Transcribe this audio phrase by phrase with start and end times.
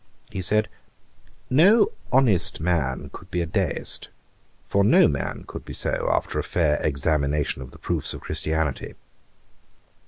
[0.31, 0.67] He said,
[1.51, 4.09] 'no honest man could be a Deist;
[4.65, 8.95] for no man could be so after a fair examination of the proofs of Christianity.'